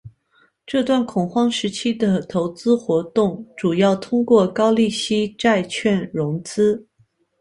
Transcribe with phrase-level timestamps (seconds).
[0.65, 6.87] 这段恐慌时期的投资活动主要通过高利息债券融资。